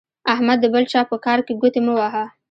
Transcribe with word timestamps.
احمده 0.33 0.67
د 0.69 0.71
بل 0.73 0.83
چا 0.91 1.01
په 1.11 1.17
کار 1.25 1.39
کې 1.45 1.53
ګوتې 1.61 1.81
مه 1.85 1.93
وهه. 1.99 2.25